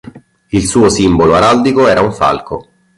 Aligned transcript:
Il 0.49 0.65
suo 0.65 0.89
simbolo 0.89 1.35
araldico 1.35 1.85
era 1.85 2.01
un 2.01 2.11
falco. 2.11 2.67